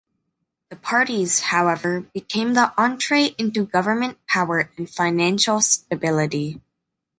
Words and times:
The 0.69 0.77
parties, 0.77 1.41
however, 1.41 2.01
became 2.11 2.55
the 2.55 2.73
entree 2.75 3.35
into 3.37 3.67
government 3.67 4.17
power 4.25 4.71
and 4.75 4.89
financial 4.89 5.61
stability. 5.61 6.59